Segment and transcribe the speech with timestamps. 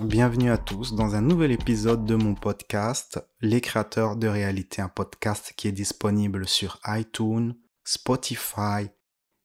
[0.00, 4.88] Bienvenue à tous dans un nouvel épisode de mon podcast Les créateurs de réalité, un
[4.88, 7.54] podcast qui est disponible sur iTunes,
[7.84, 8.88] Spotify,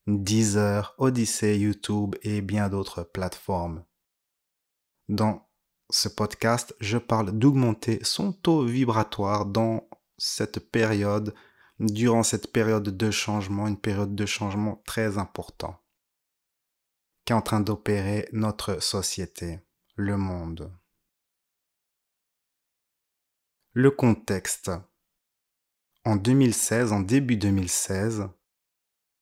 [0.08, 3.84] Deezer, Odyssey, YouTube et bien d'autres plateformes.
[5.10, 5.50] Dans
[5.90, 11.36] ce podcast, je parle d'augmenter son taux vibratoire dans cette période,
[11.78, 15.78] durant cette période de changement, une période de changement très important
[17.26, 19.60] qui est en train d'opérer notre société
[19.98, 20.72] le monde.
[23.74, 24.72] Le contexte.
[26.06, 28.30] En 2016, en début 2016,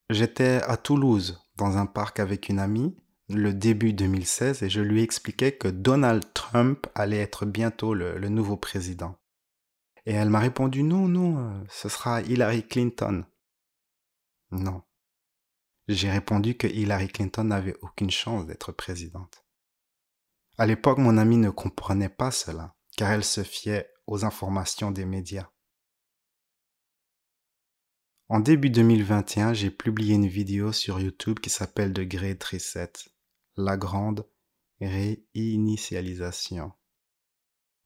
[0.10, 2.96] j'étais à Toulouse dans un parc avec une amie,
[3.30, 8.28] le début 2016, et je lui expliquais que Donald Trump allait être bientôt le, le
[8.28, 9.18] nouveau président.
[10.06, 13.26] Et elle m'a répondu non, non, euh, ce sera Hillary Clinton.
[14.52, 14.84] Non.
[15.88, 19.45] J'ai répondu que Hillary Clinton n'avait aucune chance d'être présidente.
[20.58, 25.04] À l'époque, mon amie ne comprenait pas cela, car elle se fiait aux informations des
[25.04, 25.50] médias.
[28.30, 32.94] En début 2021, j'ai publié une vidéo sur YouTube qui s'appelle The Great Reset,
[33.58, 34.26] la grande
[34.80, 36.72] réinitialisation.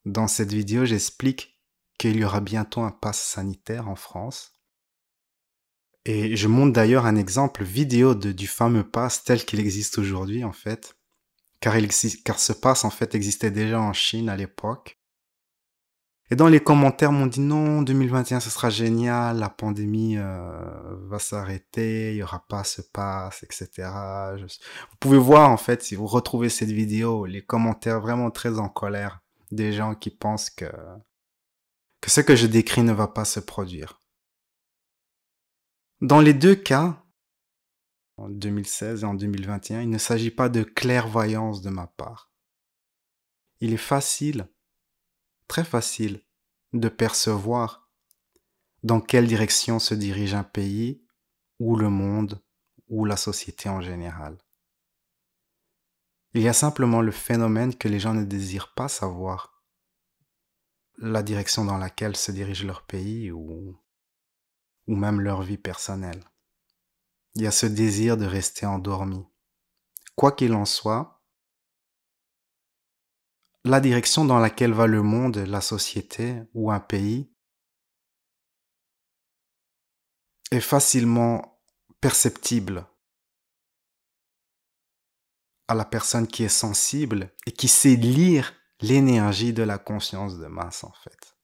[0.06, 1.60] Dans cette vidéo, j'explique
[1.98, 4.54] qu'il y aura bientôt un pass sanitaire en France.
[6.06, 10.54] Et je montre d'ailleurs un exemple vidéo du fameux pass tel qu'il existe aujourd'hui en
[10.54, 10.99] fait
[11.60, 14.98] car, ce pass en fait existait déjà en Chine à l'époque.
[16.32, 21.18] Et dans les commentaires m'ont dit non, 2021 ce sera génial, la pandémie euh, va
[21.18, 23.90] s'arrêter, il y aura pas ce pass, etc.
[24.38, 28.70] Vous pouvez voir en fait si vous retrouvez cette vidéo les commentaires vraiment très en
[28.70, 30.68] colère des gens qui pensent que
[32.06, 34.00] ce que je décris ne va pas se produire.
[36.02, 37.04] Dans les deux cas,
[38.20, 42.32] en 2016 et en 2021, il ne s'agit pas de clairvoyance de ma part.
[43.62, 44.50] Il est facile,
[45.48, 46.22] très facile,
[46.74, 47.90] de percevoir
[48.84, 51.04] dans quelle direction se dirige un pays
[51.60, 52.42] ou le monde
[52.88, 54.38] ou la société en général.
[56.34, 59.64] Il y a simplement le phénomène que les gens ne désirent pas savoir
[60.98, 63.78] la direction dans laquelle se dirige leur pays ou,
[64.88, 66.24] ou même leur vie personnelle
[67.36, 69.26] il y a ce désir de rester endormi.
[70.16, 71.24] Quoi qu'il en soit,
[73.66, 77.32] la direction dans laquelle va le monde, la société ou un pays
[80.52, 81.62] est facilement
[82.02, 82.88] perceptible
[85.68, 90.48] à la personne qui est sensible et qui sait lire l'énergie de la conscience de
[90.48, 91.38] masse en fait.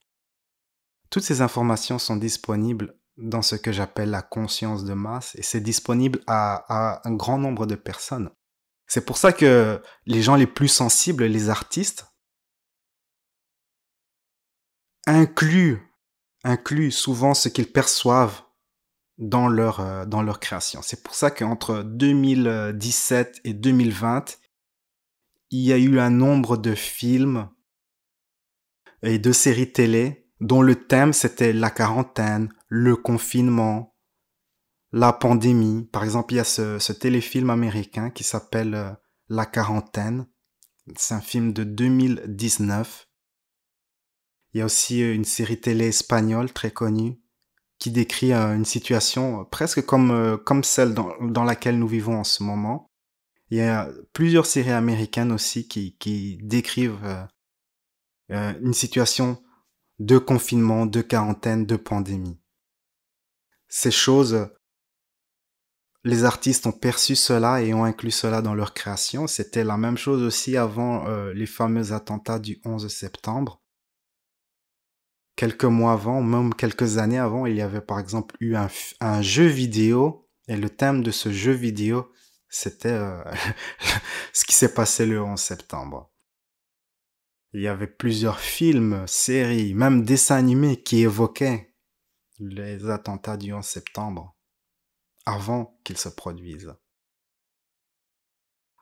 [1.09, 5.61] Toutes ces informations sont disponibles dans ce que j'appelle la conscience de masse et c'est
[5.61, 8.29] disponible à, un grand nombre de personnes.
[8.87, 12.05] C'est pour ça que les gens les plus sensibles, les artistes,
[15.07, 15.81] incluent,
[16.43, 18.41] incluent souvent ce qu'ils perçoivent
[19.17, 20.81] dans leur, euh, dans leur création.
[20.81, 24.37] C'est pour ça qu'entre 2017 et 2020,
[25.51, 27.49] il y a eu un nombre de films
[29.03, 33.95] et de séries télé dont le thème c'était la quarantaine, le confinement,
[34.91, 35.87] la pandémie.
[35.91, 38.91] Par exemple, il y a ce, téléfilm américain qui s'appelle euh,
[39.29, 40.27] La quarantaine.
[40.95, 43.07] C'est un film de 2019.
[44.53, 47.19] Il y a aussi euh, une série télé espagnole très connue
[47.77, 52.43] qui décrit euh, une situation presque comme, comme celle dans, laquelle nous vivons en ce
[52.43, 52.89] moment.
[53.51, 57.27] Il y a plusieurs séries américaines aussi qui, qui décrivent
[58.29, 59.39] une situation
[59.99, 62.39] de confinement, de quarantaine, de pandémie.
[63.78, 64.47] Ces choses,
[66.06, 69.28] les artistes ont perçu cela et ont inclus cela dans leur création.
[69.28, 73.62] C'était la même chose aussi avant euh, les fameux attentats du 11 septembre.
[75.36, 79.47] Quelques mois avant, même quelques années avant, il y avait par exemple eu un, jeu
[79.47, 82.13] vidéo et le thème de ce jeu vidéo,
[82.47, 83.22] c'était euh,
[84.31, 86.13] ce qui s'est passé le 11 septembre.
[87.51, 91.75] Il y avait plusieurs films, séries, même dessins animés qui évoquaient
[92.39, 94.35] les attentats du 11 septembre
[95.25, 96.75] avant qu'ils se produisent.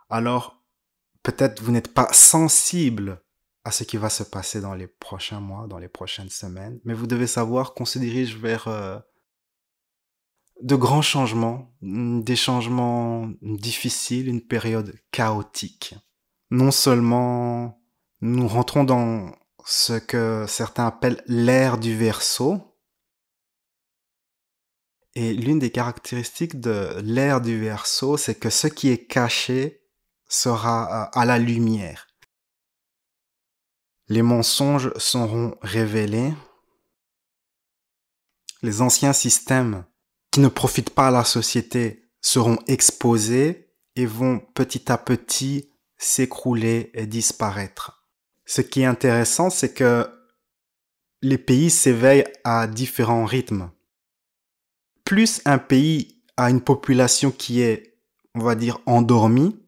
[0.10, 0.64] Alors,
[1.24, 3.24] peut-être vous n'êtes pas sensible
[3.64, 6.94] à ce qui va se passer dans les prochains mois, dans les prochaines semaines, mais
[6.94, 9.00] vous devez savoir qu'on se dirige vers euh,
[10.62, 15.96] de grands changements, des changements difficiles, une période chaotique.
[16.52, 17.82] Non seulement
[18.22, 19.32] nous rentrons dans
[19.66, 22.73] ce que certains appellent l'ère du verso.
[25.16, 29.82] Et l'une des caractéristiques de l'ère du verso, c'est que ce qui est caché
[30.28, 32.08] sera euh, à la lumière.
[34.10, 36.34] les mensonges seront révélés,
[38.62, 39.86] les anciens systèmes
[40.32, 46.92] qui ne profitent pas à la société seront exposés et vont petit à petit s'écrouler
[46.94, 48.08] et disparaître.
[48.46, 50.10] Ce qui est intéressant, c'est que
[51.22, 53.72] les pays s'éveillent à différents rythmes.
[55.06, 57.98] Plus un pays a une population qui est,
[58.36, 59.60] on va dire, endormie,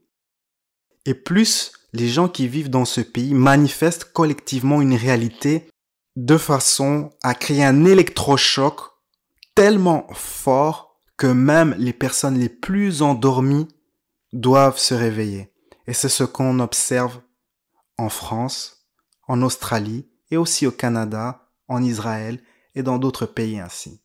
[1.05, 5.69] et plus les gens qui vivent dans ce pays manifestent collectivement une réalité
[6.15, 8.81] de façon à créer un électrochoc
[9.53, 13.67] tellement fort que même les personnes les plus endormies
[14.33, 15.53] doivent se réveiller.
[15.87, 17.21] Et c'est ce qu'on observe
[17.97, 18.87] en France,
[19.27, 22.41] en Australie et aussi au Canada, en Israël
[22.73, 24.01] et dans d'autres pays ainsi.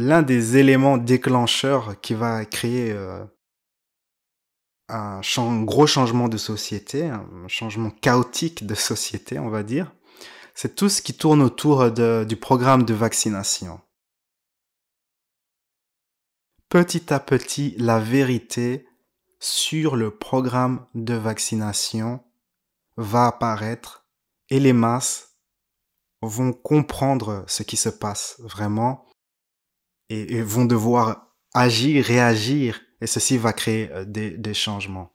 [0.00, 3.24] L'un des éléments déclencheurs qui va créer euh,
[4.88, 5.20] un
[5.64, 9.92] gros changement de société, un changement chaotique de société, on va dire,
[10.54, 13.80] c'est tout ce qui tourne autour du programme de vaccination.
[16.68, 18.86] Petit à petit, la vérité
[19.40, 22.22] sur le programme de vaccination
[22.96, 24.06] va apparaître
[24.48, 25.40] et les masses
[26.22, 29.07] vont comprendre ce qui se passe vraiment
[30.10, 35.14] et, vont devoir agir, réagir et ceci va créer euh, des, des changements.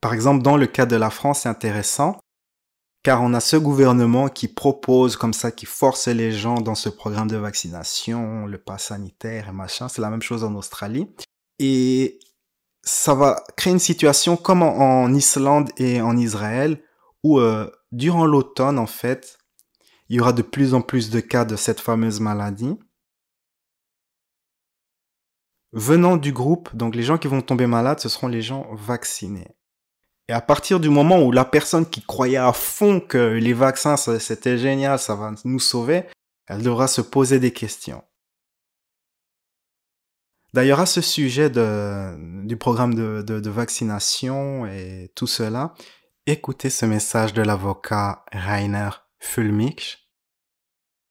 [0.00, 2.18] Par exemple, dans le cas de la France, c'est intéressant
[3.02, 6.88] car on a ce gouvernement qui propose comme ça, qui force les gens dans ce
[6.88, 9.88] programme de vaccination, le pass sanitaire et machin.
[9.88, 11.08] C'est la même chose en Australie.
[11.58, 12.18] Et
[12.82, 16.82] ça va créer une situation comme en, Islande et en Israël
[17.22, 19.38] où euh, durant l'automne, en fait,
[20.10, 22.76] il y aura de plus en plus de cas de cette fameuse maladie.
[25.72, 29.56] Venant du groupe, donc les gens qui vont tomber malades, ce seront les gens vaccinés.
[30.26, 33.96] Et à partir du moment où la personne qui croyait à fond que les vaccins,
[33.96, 36.06] c'était génial, ça va nous sauver,
[36.48, 38.02] elle devra se poser des questions.
[40.52, 45.72] D'ailleurs, à ce sujet du programme de, vaccination et tout cela,
[46.26, 48.90] écoutez ce message de l'avocat Rainer
[49.20, 49.99] Fulmich,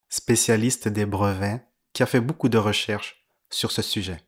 [0.09, 1.61] spécialiste des brevets,
[1.93, 4.21] qui a fait beaucoup de recherches sur ce sujet.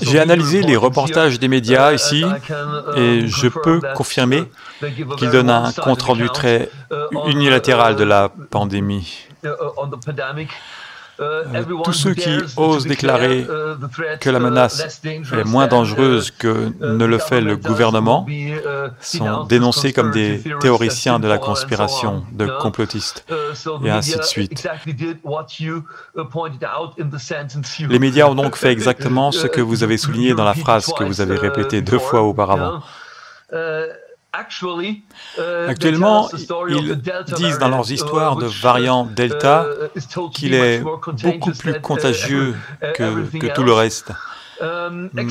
[0.00, 2.24] J'ai analysé les reportages des médias ici
[2.96, 4.44] et je peux confirmer
[5.18, 6.70] qu'ils donnent un compte-rendu très
[7.26, 9.26] unilatéral de la pandémie.
[11.20, 16.72] Euh, tous ceux qui osent déclarer uh, que la menace est moins dangereuse que uh,
[16.80, 18.60] ne le fait le gouvernement uh,
[19.00, 23.24] sont dénoncés comme des théoriciens de la conspiration, de complotistes,
[23.84, 24.68] et ainsi de suite.
[27.88, 31.02] Les médias ont donc fait exactement ce que vous avez souligné dans la phrase que
[31.02, 32.80] vous avez répétée deux fois auparavant.
[34.34, 36.28] Uh, Actuellement,
[36.68, 36.96] ils
[37.34, 42.54] disent dans leurs uh, histoires de variant Delta uh, qu'il est beaucoup plus contagieux
[42.94, 44.12] que, tout le reste.
[44.60, 45.28] Um, hmm.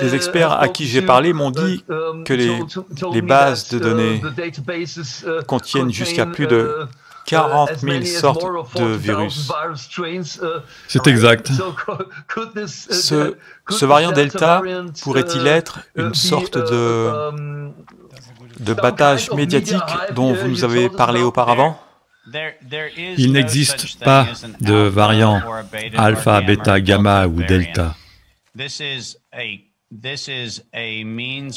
[0.00, 2.58] Des experts à qui j'ai parlé m'ont dit um, que les,
[3.12, 4.20] les bases de données
[5.46, 6.88] contiennent jusqu'à plus de
[7.26, 9.52] 40 000 sortes de virus.
[10.88, 11.50] C'est exact.
[12.66, 13.36] Ce,
[13.68, 14.62] ce variant Delta
[15.02, 17.72] pourrait-il être une sorte de um,
[18.60, 19.78] de battage médiatique
[20.14, 21.78] dont vous nous avez parlé auparavant
[23.18, 24.26] Il n'existe pas
[24.60, 25.42] de variant
[25.96, 27.94] alpha, bêta, gamma ou delta.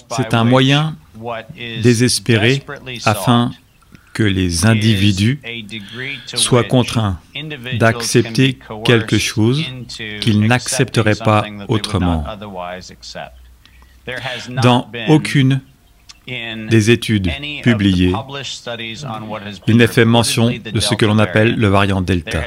[0.10, 0.98] C'est un moyen
[1.82, 2.64] désespéré
[3.06, 3.52] afin
[4.14, 5.42] que les individus
[6.34, 7.20] soient contraints
[7.78, 9.64] d'accepter quelque chose
[10.22, 12.26] qu'ils n'accepteraient pas autrement.
[14.64, 15.62] Dans aucune
[16.28, 17.30] des études
[17.62, 18.14] publiées,
[19.68, 22.44] il n'est fait mention de ce que l'on appelle le variant Delta.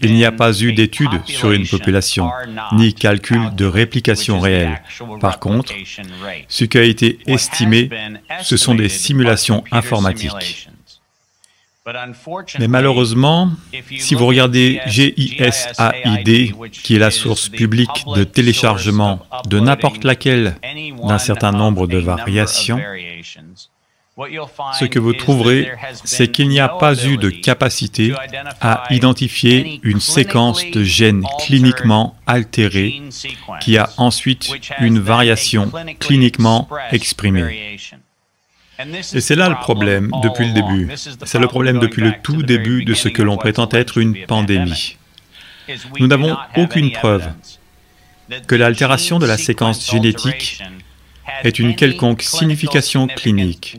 [0.00, 2.30] Il n'y a pas eu d'études sur une population,
[2.72, 4.82] ni calcul de réplication réelle.
[5.20, 5.72] Par contre,
[6.48, 7.88] ce qui a été estimé,
[8.42, 10.68] ce sont des simulations informatiques.
[12.58, 13.50] Mais malheureusement,
[13.98, 20.56] si vous regardez GISAID, qui est la source publique de téléchargement de n'importe laquelle
[21.08, 22.80] d'un certain nombre de variations,
[24.78, 25.72] ce que vous trouverez,
[26.04, 28.12] c'est qu'il n'y a pas eu de capacité
[28.60, 33.02] à identifier une séquence de gènes cliniquement altérés
[33.60, 37.78] qui a ensuite une variation cliniquement exprimée.
[39.14, 40.90] Et c'est là le problème depuis le début.
[41.24, 44.96] C'est le problème depuis le tout début de ce que l'on prétend être une pandémie.
[45.98, 47.32] Nous n'avons aucune preuve
[48.46, 50.62] que l'altération de la séquence génétique
[51.44, 53.78] ait une quelconque signification clinique.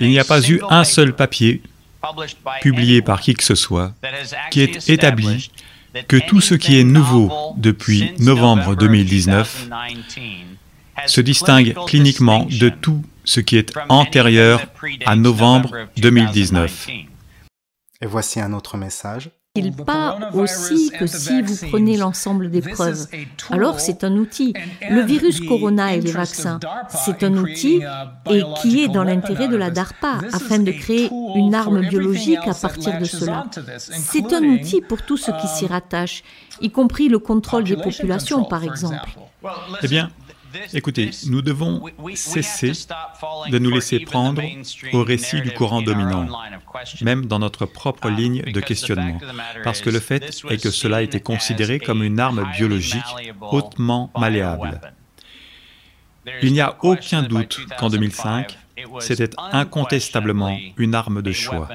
[0.00, 1.62] Il n'y a pas eu un seul papier
[2.60, 3.92] publié par qui que ce soit
[4.50, 5.50] qui ait établi
[6.08, 9.68] que tout ce qui est nouveau depuis novembre 2019
[11.06, 14.60] se distingue cliniquement de tout ce qui est antérieur
[15.06, 16.88] à novembre 2019.
[18.00, 19.30] Et voici un autre message.
[19.54, 23.06] Il pas aussi que si vous prenez l'ensemble des preuves.
[23.50, 24.54] Alors c'est un outil.
[24.88, 27.82] Le virus corona et les vaccins, c'est un outil
[28.30, 32.54] et qui est dans l'intérêt de la DARPA afin de créer une arme biologique à
[32.54, 33.44] partir de cela.
[33.76, 36.24] C'est un outil pour tout ce qui s'y rattache,
[36.62, 39.10] y compris le contrôle des populations par exemple.
[39.82, 40.10] Eh bien,
[40.72, 42.72] Écoutez, nous devons cesser
[43.50, 44.42] de nous laisser prendre
[44.92, 46.26] au récit du courant dominant,
[47.02, 49.18] même dans notre propre um, ligne de questionnement,
[49.64, 53.02] parce que le fait est que cela a été considéré comme une arme biologique
[53.40, 54.80] hautement malléable.
[56.42, 58.58] Il n'y a aucun doute qu'en 2005,
[59.00, 61.68] c'était incontestablement une arme de choix.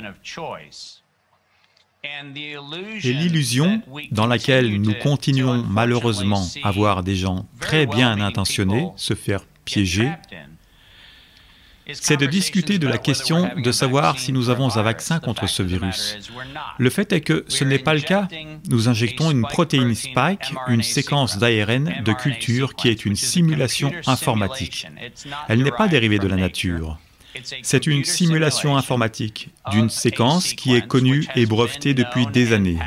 [2.03, 9.13] Et l'illusion dans laquelle nous continuons malheureusement à voir des gens très bien intentionnés se
[9.13, 10.09] faire piéger,
[11.93, 15.63] c'est de discuter de la question de savoir si nous avons un vaccin contre ce
[15.63, 16.17] virus.
[16.77, 18.27] Le fait est que ce n'est pas le cas.
[18.69, 24.87] Nous injectons une protéine spike, une séquence d'ARN de culture qui est une simulation informatique.
[25.47, 26.99] Elle n'est pas dérivée de la nature.
[27.63, 32.79] C'est une simulation informatique d'une séquence qui est connue et brevetée depuis des années.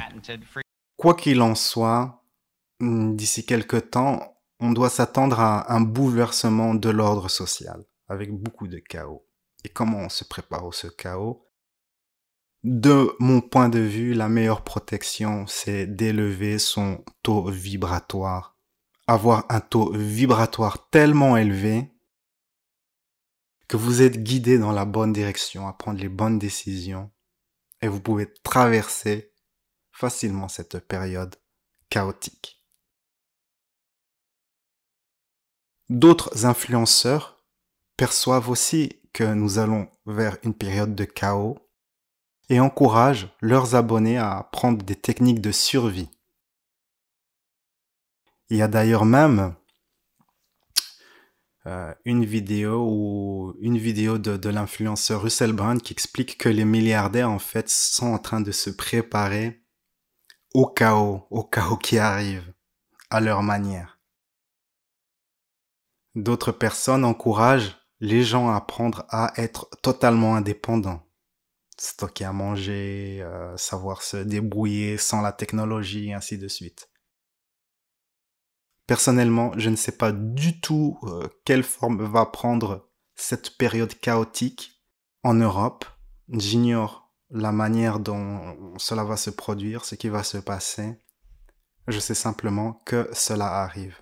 [0.96, 2.22] Quoi qu'il en soit,
[2.80, 8.68] hmm, d'ici quelque temps, on doit s'attendre à un bouleversement de l'ordre social, avec beaucoup
[8.68, 9.24] de chaos.
[9.64, 11.46] Et comment on se prépare au ce chaos?
[12.62, 18.58] De mon point de vue, la meilleure protection, c'est d'élever son taux vibratoire.
[19.06, 21.90] Avoir un taux vibratoire tellement élevé
[23.70, 27.08] que vous êtes guidé dans la bonne direction, à prendre les bonnes décisions,
[27.80, 29.32] et vous pouvez traverser
[29.92, 31.36] facilement cette période
[31.88, 32.66] chaotique.
[35.88, 37.44] D'autres influenceurs
[37.96, 41.56] perçoivent aussi que nous allons vers une période de chaos
[42.48, 46.10] et encouragent leurs abonnés à prendre des techniques de survie.
[48.48, 49.54] Il y a d'ailleurs même
[51.66, 56.64] euh, une vidéo ou une vidéo de, de l'influenceur Russell Brand qui explique que les
[56.64, 59.62] milliardaires en fait sont en train de se préparer
[60.54, 62.52] au chaos, au chaos qui arrive,
[63.10, 64.00] à leur manière.
[66.14, 71.06] D'autres personnes encouragent les gens à apprendre à être totalement indépendants.
[71.78, 76.89] Stocker à manger, euh, savoir se débrouiller sans la technologie, ainsi de suite.
[78.90, 84.82] Personnellement, je ne sais pas du tout euh, quelle forme va prendre cette période chaotique
[85.22, 85.84] en Europe.
[86.28, 90.98] J'ignore la manière dont cela va se produire, ce qui va se passer.
[91.86, 93.96] Je sais simplement que cela arrive.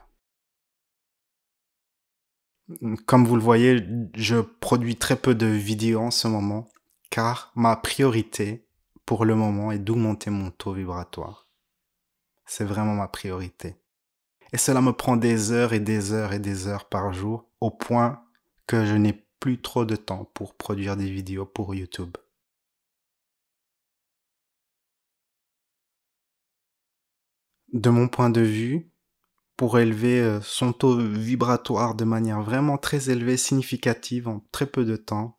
[3.04, 6.66] Comme vous le voyez, je produis très peu de vidéos en ce moment,
[7.11, 8.66] car ma priorité
[9.04, 11.47] pour le moment est d'augmenter mon taux vibratoire.
[12.47, 13.76] C'est vraiment ma priorité.
[14.52, 17.71] Et cela me prend des heures et des heures et des heures par jour, au
[17.71, 18.23] point
[18.67, 22.17] que je n'ai plus trop de temps pour produire des vidéos pour YouTube.
[27.73, 28.90] De mon point de vue,
[29.57, 34.85] pour élever euh, son taux vibratoire de manière vraiment très élevée, significative en très peu
[34.85, 35.38] de temps,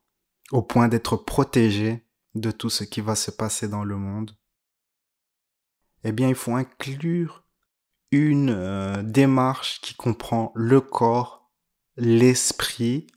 [0.52, 4.36] au point d'être protégé de tout ce qui va se passer dans le monde,
[6.04, 7.44] eh bien il faut inclure
[8.12, 11.52] une euh, démarche qui comprend le corps,
[11.96, 13.08] l'esprit,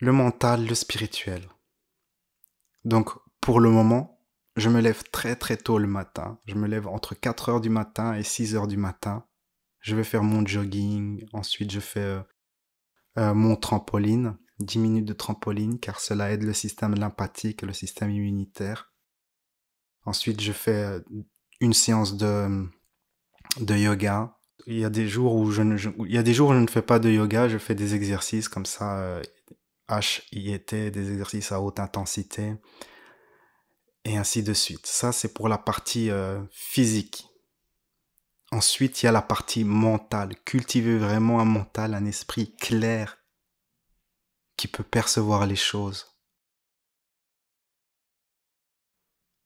[0.00, 1.48] le mental, le spirituel.
[2.84, 4.20] Donc pour le moment,
[4.56, 6.38] je me lève très très tôt le matin.
[6.46, 9.26] Je me lève entre 4 heures du matin et 6 heures du matin.
[9.80, 11.24] Je vais faire mon jogging.
[11.32, 12.22] Ensuite, je fais euh,
[13.18, 14.36] euh, mon trampoline.
[14.58, 18.92] 10 minutes de trampoline car cela aide le système lymphatique le système immunitaire.
[20.04, 21.00] Ensuite, je fais
[21.62, 22.68] une séance de,
[23.60, 24.36] de yoga.
[24.66, 26.58] Il y a des jours où je ne, il y a des jours où je
[26.58, 29.22] ne fais pas de yoga, je fais des exercices comme ça, euh,
[29.88, 32.54] H-I-T, des exercices à haute intensité,
[34.04, 34.86] et ainsi de suite.
[34.86, 37.28] Ça, c'est pour la partie euh, physique.
[38.50, 40.34] Ensuite, il y a la partie mentale.
[40.44, 43.18] Cultiver vraiment un mental, un esprit clair
[44.56, 46.11] qui peut percevoir les choses.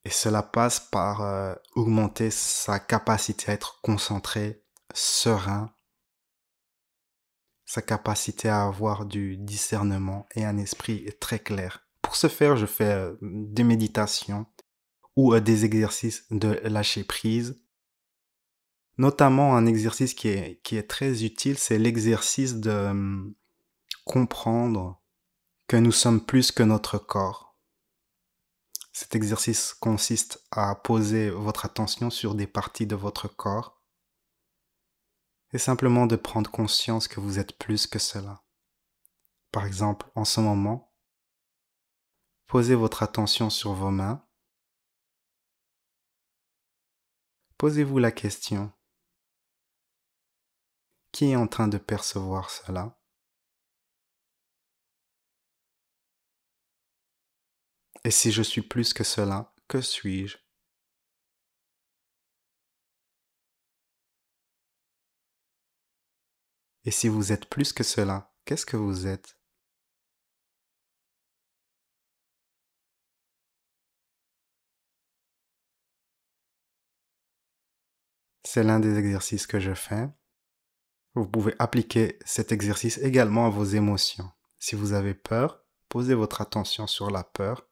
[0.06, 4.62] Et cela passe par euh, augmenter sa capacité à être concentré,
[4.94, 5.74] serein,
[7.64, 11.88] sa capacité à avoir du discernement et un esprit très clair.
[12.02, 14.46] Pour ce faire, je fais euh, des méditations
[15.16, 17.60] ou euh, des exercices de lâcher prise.
[18.98, 23.34] Notamment un exercice qui est, très utile, c'est l'exercice de hum,
[24.04, 25.02] comprendre
[25.66, 27.45] que nous sommes plus que notre corps.
[28.96, 33.82] Cet exercice consiste à poser votre attention sur des parties de votre corps
[35.52, 38.42] et simplement de prendre conscience que vous êtes plus que cela.
[39.52, 40.94] Par exemple, en ce moment,
[42.46, 44.24] Posez votre attention sur vos mains.
[47.58, 48.72] Posez-vous la question.
[51.12, 52.95] Qui est en train de percevoir cela?
[58.06, 60.38] Et si je suis plus que cela, que suis-je?
[66.84, 69.36] Et si vous êtes plus que cela, qu'est-ce que vous êtes?
[78.44, 80.08] C'est l'un des exercices que je fais.
[81.14, 84.30] Vous pouvez appliquer cet exercice également à vos émotions.
[84.60, 87.68] Si vous avez peur, posez votre attention sur la peur.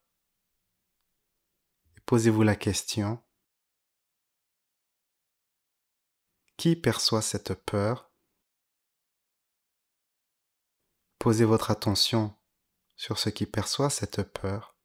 [2.07, 3.23] Posez-vous la question.
[6.59, 8.13] Qui perçoit cette peur?
[11.19, 12.37] Posez votre attention
[12.97, 14.77] sur ce qui perçoit cette peur.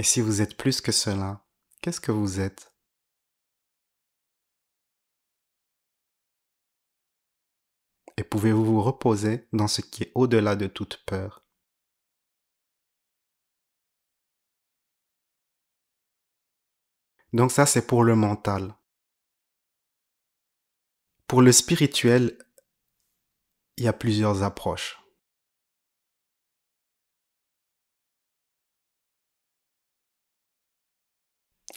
[0.00, 1.46] Et si vous êtes plus que cela,
[1.80, 2.74] qu'est-ce que vous êtes?
[8.16, 11.45] Et pouvez-vous vous reposer dans ce qui est au-delà de toute peur?
[17.32, 18.74] Donc ça, c'est pour le mental.
[21.26, 22.38] Pour le spirituel,
[23.76, 25.00] il y a plusieurs approches.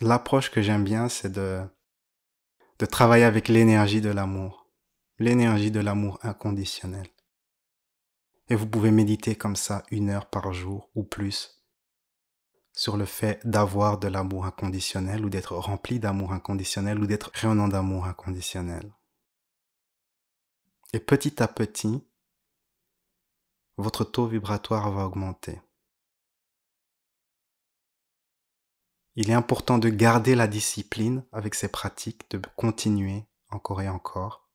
[0.02, 1.62] L'approche que j'aime bien, c'est de,
[2.90, 4.60] travailler avec l'énergie de l'amour
[5.20, 7.08] l'énergie de l'amour inconditionnel.
[8.48, 11.59] Et vous pouvez méditer comme ça une heure par jour ou plus
[12.80, 17.68] sur le fait d'avoir de l'amour inconditionnel ou d'être rempli d'amour inconditionnel ou d'être rayonnant
[17.68, 18.96] d'amour inconditionnel.
[20.94, 22.08] Et petit à petit,
[23.76, 25.60] votre taux vibratoire va augmenter.
[29.16, 34.48] Il est important de garder la discipline avec ces pratiques, de continuer encore et encore,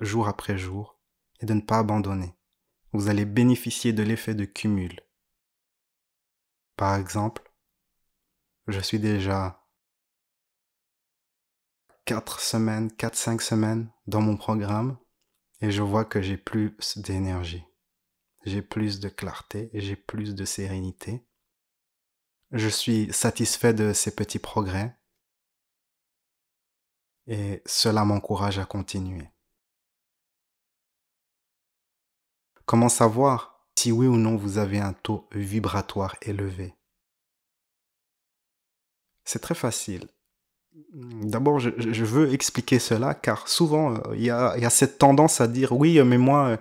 [0.00, 0.98] jour après jour,
[1.38, 2.34] et de ne pas abandonner.
[2.92, 4.98] Vous allez bénéficier de l'effet de cumul.
[6.74, 7.47] Par exemple,
[8.68, 9.66] je suis déjà
[12.04, 14.98] 4 semaines, 4-5 semaines dans mon programme
[15.60, 17.64] et je vois que j'ai plus d'énergie.
[18.44, 21.26] J'ai plus de clarté j'ai plus de sérénité.
[22.52, 24.98] Je suis satisfait de ces petits progrès
[27.26, 29.28] et cela m'encourage à continuer.
[32.64, 36.77] Comment savoir si oui ou non vous avez un taux vibratoire élevé?
[39.28, 40.08] C'est très facile.
[40.94, 45.72] D'abord, je, veux expliquer cela car souvent, euh, il y, a, cette tendance à dire
[45.72, 46.56] oui, mais moi, euh,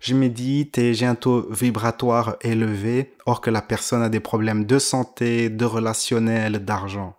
[0.00, 4.64] je médite et j'ai un taux vibratoire élevé, or que la personne a des problèmes
[4.64, 7.18] de santé, de relationnel, d'argent.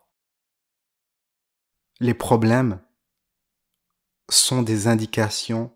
[2.00, 2.80] Les problèmes
[4.32, 5.72] sont des indications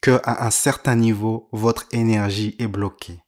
[0.00, 3.20] que à un certain niveau, votre énergie est bloquée.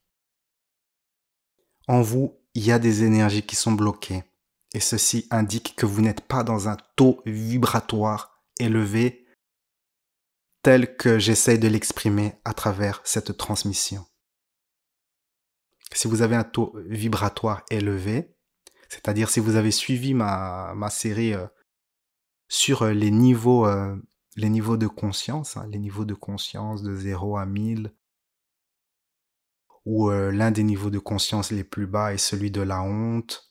[1.87, 4.23] En vous, il y a des énergies qui sont bloquées.
[4.73, 9.25] Et ceci indique que vous n'êtes pas dans un taux vibratoire élevé
[10.63, 14.05] tel que j'essaye de l'exprimer à travers cette transmission.
[15.93, 18.35] Si vous avez un taux vibratoire élevé,
[18.87, 21.47] c'est-à-dire si vous avez suivi ma, série euh,
[22.47, 23.95] sur euh, les niveaux euh,
[24.37, 27.93] les niveaux de conscience, hein, les niveaux de conscience de 0 à 1000,
[29.85, 33.50] où l'un des niveaux de conscience les plus bas est celui de la honte,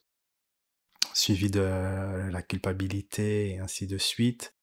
[1.15, 4.55] suivi de la culpabilité et ainsi de suite.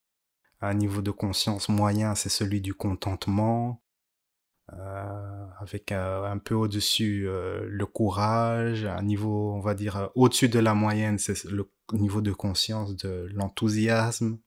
[0.61, 3.83] Un niveau de conscience moyen, c'est celui du contentement,
[4.73, 10.59] euh, avec un peu au-dessus euh, le courage, un niveau, on va dire, au-dessus de
[10.59, 14.39] la moyenne, c'est le niveau de conscience de l'enthousiasme,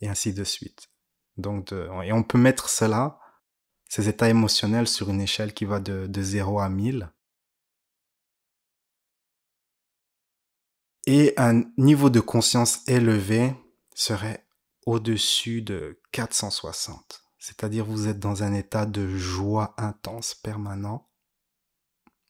[0.00, 0.88] et ainsi de suite.
[1.36, 3.18] Donc, et on peut mettre cela,
[3.88, 7.10] ces états émotionnels, sur une échelle qui va de, de 0 à 1000.
[11.10, 13.54] Et un niveau de conscience élevé
[13.94, 14.46] serait
[14.84, 17.24] au-dessus de 460.
[17.38, 21.08] c'est-à-dire vous êtes dans un état de joie intense permanent.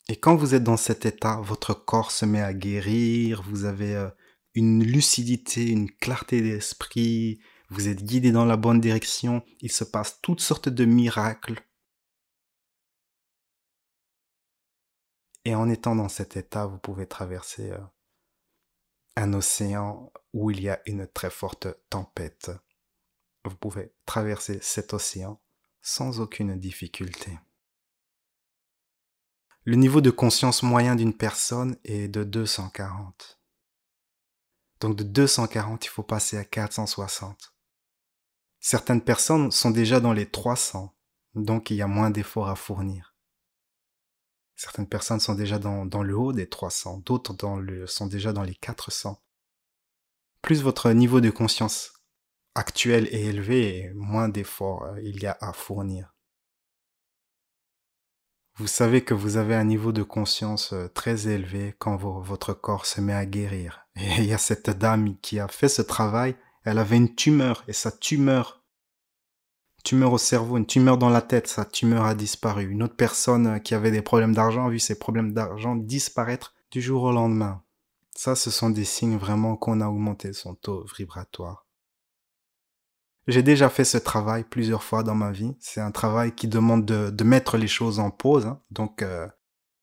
[0.07, 3.97] Et quand vous êtes dans cet état, votre corps se met à guérir, vous avez
[3.97, 4.11] euh,
[4.55, 10.21] une lucidité, une clarté d'esprit, vous êtes guidé dans la bonne direction, il se passe
[10.23, 11.61] toutes sortes de miracles.
[15.45, 17.79] Et en étant dans cet état, vous pouvez traverser euh,
[19.19, 22.51] un océan où il y a une très forte tempête.
[23.45, 25.41] Vous pouvez traverser cet océan
[25.83, 27.39] sans aucune difficulté.
[29.65, 33.41] Le niveau de conscience moyen d'une personne est de 240.
[34.81, 37.55] Donc de 240, il faut passer à 460.
[38.61, 40.95] Certaines personnes sont déjà dans les 300,
[41.35, 43.17] donc il y a moins d'efforts à fournir.
[44.59, 47.37] Certaines personnes sont déjà dans, le haut des 300, d'autres
[47.87, 49.23] sont déjà dans les 400.
[50.43, 51.93] Plus votre niveau de conscience
[52.57, 56.13] actuel est élevé, moins d'efforts euh, il y a à fournir.
[58.57, 62.87] Vous savez que vous avez un niveau de conscience euh, très élevé quand votre corps
[62.87, 63.87] se met à guérir.
[63.95, 67.63] Et il y a cette dame qui a fait ce travail, elle avait une tumeur
[67.69, 68.58] et sa tumeur,
[69.89, 72.69] tumeur au cerveau, une tumeur dans la tête, sa tumeur a disparu.
[72.69, 76.55] Une autre personne euh, qui avait des problèmes d'argent a vu ses problèmes d'argent disparaître
[76.71, 77.63] du jour au lendemain.
[78.15, 81.67] Ça, ce sont des signes vraiment qu'on a augmenté son taux vibratoire.
[83.29, 85.57] J'ai déjà fait ce travail plusieurs fois dans ma vie.
[85.59, 88.45] C'est un travail qui demande de, mettre les choses en pause.
[88.45, 88.61] Hein.
[88.71, 89.27] Donc, euh,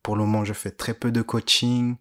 [0.04, 1.96] pour le moment, je fais très peu de coaching.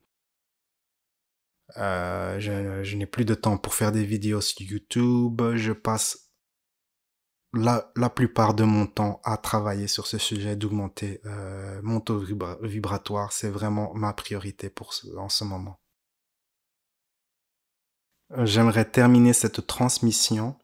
[1.78, 5.40] Euh, je, n'ai plus de temps pour faire des vidéos sur YouTube.
[5.54, 6.23] Je passe
[7.54, 12.22] la, plupart de mon temps à travailler sur ce sujet, d'augmenter euh, mon taux
[12.62, 13.32] vibratoire.
[13.32, 15.80] C'est vraiment ma priorité pour en ce moment.
[18.42, 20.56] J'aimerais terminer cette transmission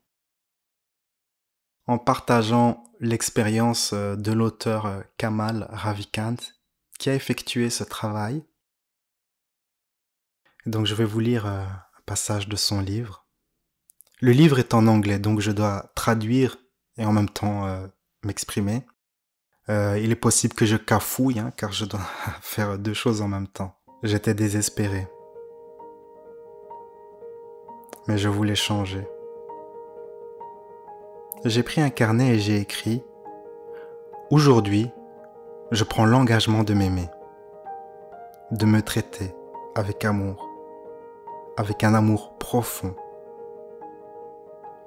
[1.87, 6.37] en partageant l'expérience euh, de l'auteur euh, Kamal Ravikant
[6.99, 8.45] qui a effectué ce travail.
[10.67, 13.27] Donc je vais vous lire euh, un passage de son livre.
[14.21, 16.59] Le livre est en anglais, donc je dois traduire
[17.01, 17.67] et en même temps
[18.23, 18.85] m'exprimer.
[19.69, 22.01] il est possible que je cafouille, hein, car je dois
[22.41, 23.75] faire deux choses en même temps.
[24.03, 25.09] J'étais désespéré.
[28.07, 29.07] Mais je voulais changer.
[31.45, 33.03] J'ai pris un carnet et j'ai écrit
[34.31, 34.91] Aujourd'hui,
[35.71, 37.09] je prends l'engagement de m'aimer,
[38.51, 39.35] de me traiter
[39.75, 40.49] avec amour,
[41.57, 42.95] avec un amour profond.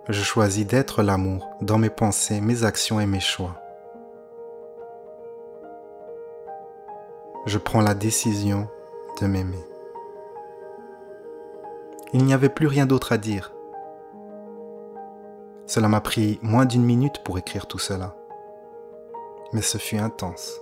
[0.10, 3.56] Je choisis d'être l'amour dans mes pensées, mes actions et mes choix.
[7.46, 8.68] Je prends la décision
[9.22, 9.66] de m'aimer.
[12.12, 13.54] Il n'y avait plus rien d'autre à dire.
[15.68, 18.14] Cela m'a pris moins d'une minute pour écrire tout cela.
[19.54, 20.60] Mais ce fut intense.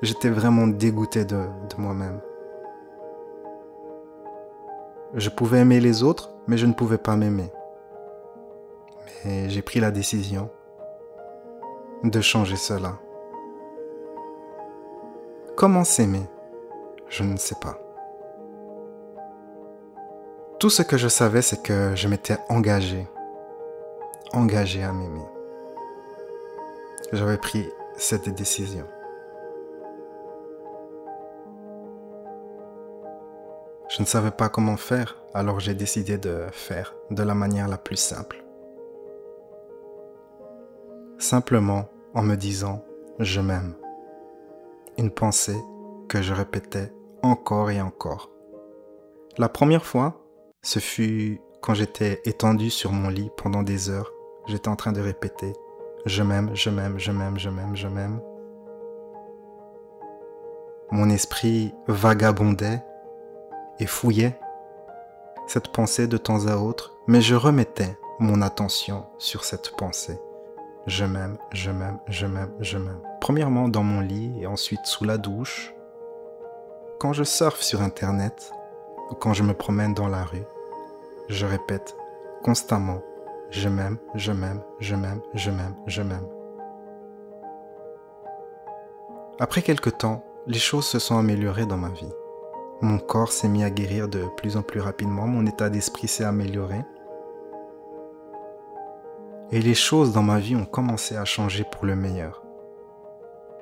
[0.00, 2.20] J'étais vraiment dégoûté de, moi-même.
[5.14, 7.52] Je pouvais aimer les autres, mais je ne pouvais pas m'aimer.
[9.24, 10.50] Mais j'ai pris la décision
[12.02, 12.98] de changer cela.
[15.56, 16.26] Comment s'aimer?
[17.08, 17.78] Je ne sais pas.
[20.58, 23.06] Tout ce que je savais, c'est que je m'étais engagé,
[24.32, 25.26] engagé à m'aimer.
[27.12, 28.86] J'avais pris cette décision.
[33.98, 37.78] Je ne savais pas comment faire, alors j'ai décidé de faire de la manière la
[37.78, 38.44] plus simple.
[41.18, 42.84] Simplement en me disant
[43.18, 43.74] je m'aime.
[44.98, 45.60] Une pensée
[46.08, 46.92] que je répétais
[47.24, 48.30] encore et encore.
[49.36, 50.24] La première fois,
[50.62, 54.12] ce fut quand j'étais étendu sur mon lit pendant des heures.
[54.46, 55.50] J'étais en train de répéter⁇
[56.06, 58.20] Je m'aime, je m'aime, je m'aime, je m'aime, je m'aime⁇
[60.92, 62.80] Mon esprit vagabondait
[63.78, 64.38] et fouillait
[65.46, 70.18] cette pensée de temps à autre, mais je remettais mon attention sur cette pensée.
[70.86, 73.00] Je m'aime, je m'aime, je m'aime, je m'aime.
[73.20, 75.74] Premièrement dans mon lit et ensuite sous la douche.
[76.98, 78.52] Quand je surfe sur Internet,
[79.20, 80.44] quand je me promène dans la rue,
[81.28, 81.96] je répète
[82.42, 83.00] constamment
[83.50, 86.26] je m'aime, je m'aime, je m'aime, je m'aime, je m'aime.
[89.40, 92.12] Après quelque temps, les choses se sont améliorées dans ma vie.
[92.80, 96.24] Mon corps s'est mis à guérir de plus en plus rapidement, mon état d'esprit s'est
[96.24, 96.84] amélioré.
[99.50, 102.44] Et les choses dans ma vie ont commencé à changer pour le meilleur.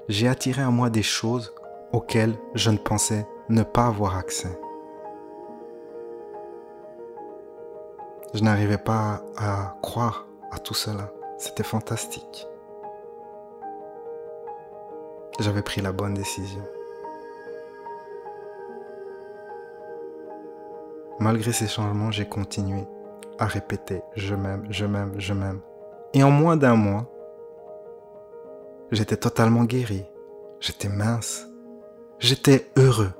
[0.08, 1.54] J'ai attiré à moi des choses
[1.92, 4.58] auxquelles je ne pensais ne pas avoir accès.
[8.34, 11.10] Je n'arrivais pas à croire à tout cela.
[11.38, 12.46] C'était fantastique.
[15.40, 16.62] J'avais pris la bonne décision.
[21.18, 22.84] Malgré ces changements, j'ai continué
[23.38, 25.60] à répéter je m'aime, je m'aime, je m'aime.
[26.14, 27.10] Et en moins d'un mois,
[28.90, 30.04] j'étais totalement guéri.
[30.60, 31.46] J'étais mince.
[32.18, 33.12] J'étais heureux.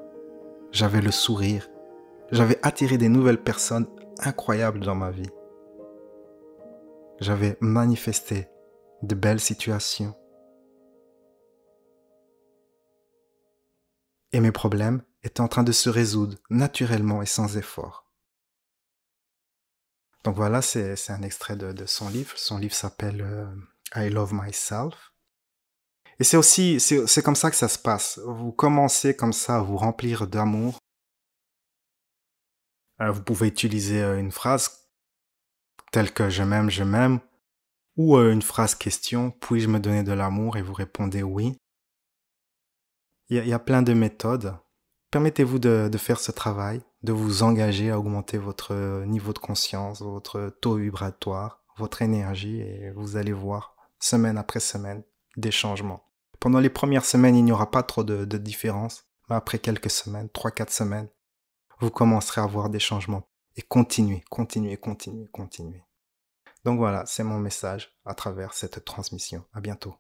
[0.72, 1.68] J'avais le sourire.
[2.32, 3.87] J'avais attiré des nouvelles personnes
[4.18, 5.30] incroyables dans ma vie.
[7.20, 8.48] J'avais manifesté
[9.02, 10.14] de belles situations.
[14.32, 18.06] Et mes problèmes étaient en train de se résoudre naturellement et sans effort.
[20.24, 22.32] Donc voilà, c'est un extrait de, son livre.
[22.36, 23.46] Son livre s'appelle euh,
[23.94, 25.12] I Love Myself.
[26.18, 28.18] Et c'est aussi, c'est comme ça que ça se passe.
[28.24, 30.78] Vous commencez comme ça à vous remplir d'amour.
[33.00, 34.88] Euh, vous pouvez utiliser euh, une phrase
[35.92, 37.20] telle que je m'aime, je m'aime,
[37.96, 41.56] ou une phrase question, puis-je me donner de l'amour et vous répondez oui.
[43.28, 44.56] Il y, a plein de méthodes.
[45.10, 50.56] Permettez-vous de, faire ce travail, de vous engager à augmenter votre niveau de conscience, votre
[50.60, 55.02] taux vibratoire, votre énergie, et vous allez voir, semaine après semaine,
[55.36, 56.04] des changements.
[56.38, 59.90] Pendant les premières semaines, il n'y aura pas trop de, de différence, mais après quelques
[59.90, 61.08] semaines, 3-4 semaines,
[61.80, 63.28] vous commencerez à voir des changements.
[63.56, 65.82] Et continuez, continuez, continuez, continuez.
[66.64, 69.44] Donc voilà, c'est mon message à travers cette transmission.
[69.52, 69.96] À bientôt.